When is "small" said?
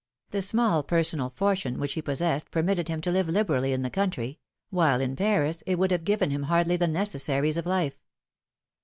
0.41-0.81